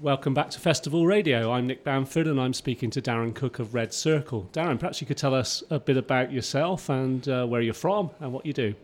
[0.00, 1.50] Welcome back to Festival Radio.
[1.50, 4.48] I'm Nick Bamford and I'm speaking to Darren Cooke of Red Circle.
[4.52, 8.10] Darren, perhaps you could tell us a bit about yourself and uh, where you're from
[8.20, 8.76] and what you do.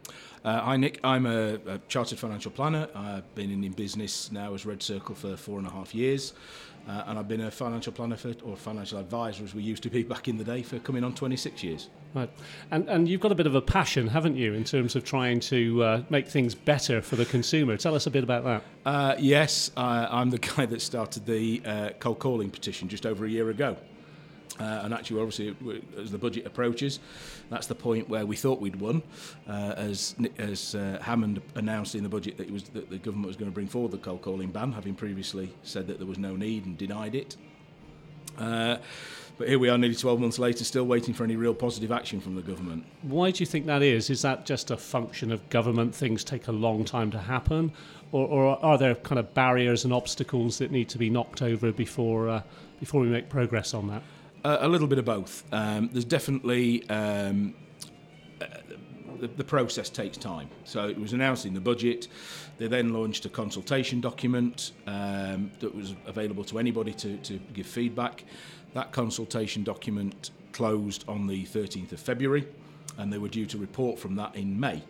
[0.45, 1.01] Uh, hi, Nick.
[1.03, 2.87] I'm a, a, chartered financial planner.
[2.95, 6.35] I've been in, in, business now as Red Circle for four and a half years.
[6.87, 9.89] Uh, and I've been a financial planner for, or financial advisor, as we used to
[9.89, 11.89] be back in the day, for coming on 26 years.
[12.13, 12.29] Right.
[12.71, 15.41] And, and you've got a bit of a passion, haven't you, in terms of trying
[15.41, 17.79] to uh, make things better for the consumer.
[17.79, 18.63] Tell us a bit about that.
[18.85, 23.31] Uh, yes, I'm the guy that started the uh, cold calling petition just over a
[23.31, 23.79] year ago.
[24.61, 25.57] Uh, and actually, obviously,
[25.99, 27.01] as the budget approaches,
[27.51, 29.03] that's the point where we thought we'd won.
[29.49, 33.37] Uh, as as uh, Hammond announced in the budget that, was, that the government was
[33.37, 36.37] going to bring forward the cold calling ban, having previously said that there was no
[36.37, 37.37] need and denied it.
[38.39, 38.77] Uh,
[39.37, 42.21] but here we are, nearly 12 months later, still waiting for any real positive action
[42.21, 42.85] from the government.
[43.03, 44.09] Why do you think that is?
[44.09, 45.93] Is that just a function of government?
[45.93, 47.73] Things take a long time to happen?
[48.13, 51.73] Or, or are there kind of barriers and obstacles that need to be knocked over
[51.73, 52.43] before, uh,
[52.79, 54.03] before we make progress on that?
[54.47, 55.43] A little bit of both.
[55.53, 57.55] Um, there's definitely um,
[58.43, 58.47] uh,
[59.19, 60.51] the, the, process takes time.
[60.65, 62.09] So it was announced in the budget.
[62.59, 67.67] They then launched a consultation document um, that was available to anybody to, to give
[67.67, 68.25] feedback.
[68.75, 72.47] That consultation document closed on the 13th of February,
[72.99, 74.83] and they were due to report from that in May.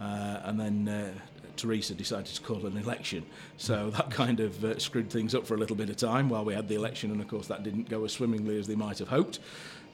[0.00, 1.12] Uh, and then uh,
[1.58, 3.24] Theresa decided to call an election.
[3.56, 6.44] So that kind of uh, screwed things up for a little bit of time while
[6.44, 8.98] we had the election, and of course that didn't go as swimmingly as they might
[8.98, 9.38] have hoped.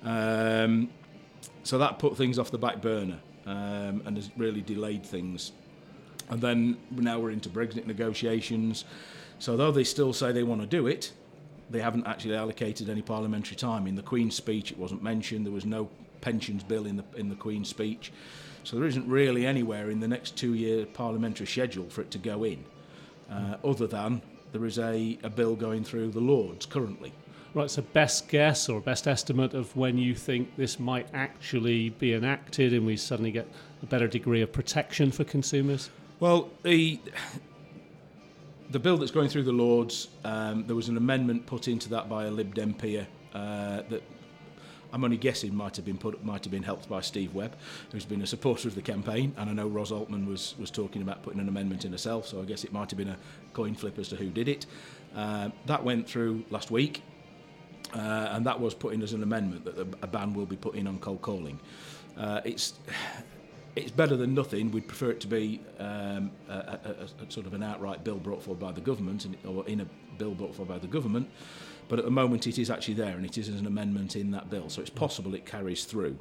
[0.02, 0.90] Um,
[1.62, 5.52] so that put things off the back burner um, and has really delayed things.
[6.28, 8.84] And then now we're into Brexit negotiations.
[9.38, 11.12] So though they still say they want to do it,
[11.70, 13.86] they haven't actually allocated any parliamentary time.
[13.86, 15.46] In the Queen's speech, it wasn't mentioned.
[15.46, 15.88] There was no
[16.20, 18.12] pensions bill in the in the Queen's speech.
[18.64, 22.18] So there isn't really anywhere in the next two year parliamentary schedule for it to
[22.18, 22.64] go in,
[23.30, 27.12] uh, other than there is a, a bill going through the Lords currently.
[27.54, 32.12] Right, so best guess or best estimate of when you think this might actually be
[32.14, 33.46] enacted and we suddenly get
[33.82, 35.90] a better degree of protection for consumers?
[36.18, 36.98] Well, the
[38.70, 42.08] the bill that's going through the Lords, um, there was an amendment put into that
[42.08, 44.02] by a Lib Dem peer uh, that
[44.92, 47.56] I'm only guessing might have been put might have been helped by Steve Webb,
[47.90, 51.02] who's been a supporter of the campaign, and I know Ros Altmann was was talking
[51.02, 53.18] about putting an amendment in herself, so I guess it might have been a
[53.52, 54.66] coin flip as to who did it.
[55.14, 57.02] Uh, that went through last week,
[57.92, 60.76] uh, and that was put in as an amendment that a ban will be put
[60.76, 61.58] in on cold calling.
[62.16, 62.74] Uh, it's
[63.76, 64.70] it's better than nothing.
[64.70, 68.42] We'd prefer it to be um, a, a, a, sort of an outright bill brought
[68.42, 69.86] forward by the government, or in a
[70.16, 71.28] bill brought forward by the government.
[71.88, 74.48] But at the moment, it is actually there, and it is an amendment in that
[74.48, 74.68] bill.
[74.68, 76.18] So it's possible it carries through.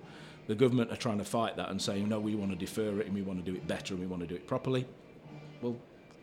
[0.48, 3.06] The government are trying to fight that and saying, no, we want to defer it
[3.06, 4.86] and we want to do it better and we want to do it properly.
[5.62, 5.78] Well,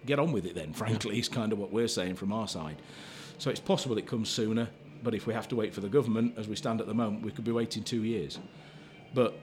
[0.04, 2.76] get on with it then, frankly, is kind of what we're saying from our side.
[3.38, 4.68] So it's possible it comes sooner,
[5.02, 7.24] but if we have to wait for the government, as we stand at the moment,
[7.24, 8.38] we could be waiting two years.
[9.14, 9.38] But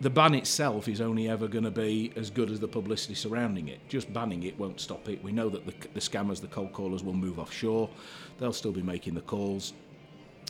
[0.00, 3.68] the ban itself is only ever going to be as good as the publicity surrounding
[3.68, 3.80] it.
[3.88, 5.22] Just banning it won't stop it.
[5.22, 7.88] We know that the, the scammers, the cold callers, will move offshore.
[8.38, 9.72] They'll still be making the calls.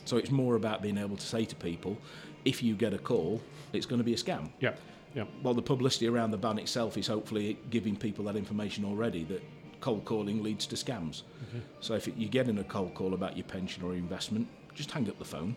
[0.04, 1.96] So it's more about being able to say to people,
[2.44, 3.40] if you get a call,
[3.72, 4.50] it's going to be a scam.
[4.60, 4.74] Yeah.
[5.14, 5.24] Yeah.
[5.42, 9.42] Well, the publicity around the ban itself is hopefully giving people that information already that
[9.80, 11.22] cold calling leads to scams.
[11.48, 11.62] Okay.
[11.80, 15.18] So if you're getting a cold call about your pension or investment, just hang up
[15.18, 15.54] the phone.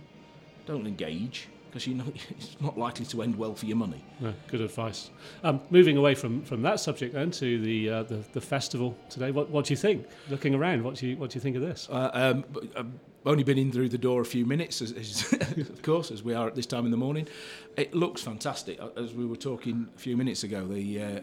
[0.65, 1.47] Don't engage
[1.77, 4.03] because you know it's not likely to end well for your money.
[4.19, 5.09] No, good advice.
[5.43, 9.31] Um, moving away from, from that subject then to the, uh, the, the festival today,
[9.31, 10.07] what, what do you think?
[10.29, 11.87] Looking around, what do you what do you think of this?
[11.89, 12.45] Uh, um,
[12.75, 12.87] I've
[13.25, 15.33] only been in through the door a few minutes, as, as
[15.69, 17.27] of course, as we are at this time in the morning.
[17.75, 18.79] It looks fantastic.
[18.95, 21.19] As we were talking a few minutes ago, the uh,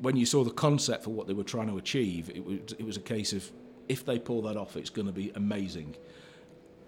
[0.00, 2.84] when you saw the concept for what they were trying to achieve, it was it
[2.84, 3.50] was a case of
[3.88, 5.96] if they pull that off, it's going to be amazing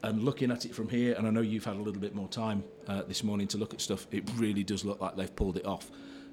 [0.02, 2.28] and looking at it from here, and I know you've had a little bit more
[2.28, 5.56] time uh, this morning to look at stuff, it really does look like they've pulled
[5.56, 5.90] it off.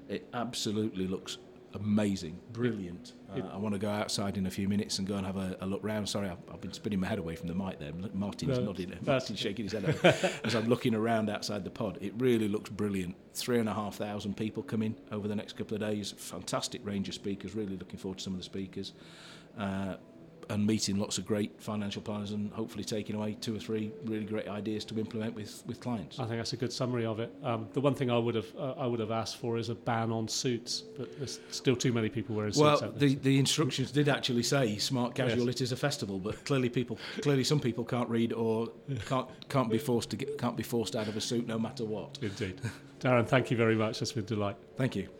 [0.08, 1.38] It absolutely looks
[1.74, 3.12] amazing, brilliant.
[3.30, 5.56] Uh, I want to go outside in a few minutes and go and have a,
[5.60, 6.08] a look round.
[6.08, 7.92] Sorry, I've, I've, been spinning my head away from the mic there.
[8.14, 11.98] Martin's no, nodding, Martin's shaking his head as I'm looking around outside the pod.
[12.00, 13.16] It really looks brilliant.
[13.34, 16.12] Three and a half thousand people coming over the next couple of days.
[16.16, 17.54] Fantastic range of speakers.
[17.54, 18.94] Really looking forward to some of the speakers.
[19.58, 19.96] Uh,
[20.50, 24.24] and meeting lots of great financial planners and hopefully taking away two or three really
[24.24, 26.18] great ideas to implement with, with clients.
[26.18, 27.32] I think that's a good summary of it.
[27.42, 29.74] Um, the one thing I would have uh, I would have asked for is a
[29.74, 32.82] ban on suits, but there's still too many people wearing well, suits.
[32.82, 35.46] Well, the, the instructions did actually say smart casual.
[35.46, 35.56] Yes.
[35.56, 38.68] It is a festival, but clearly people clearly some people can't read or
[39.06, 41.84] can't can't be forced to get, can't be forced out of a suit no matter
[41.84, 42.18] what.
[42.22, 42.60] Indeed,
[43.00, 43.26] Darren.
[43.26, 43.98] Thank you very much.
[43.98, 44.56] That's been a delight.
[44.76, 45.08] Thank you.